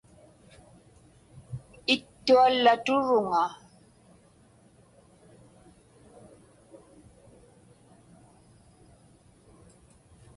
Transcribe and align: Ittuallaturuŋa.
Ittuallaturuŋa. 1.95 3.43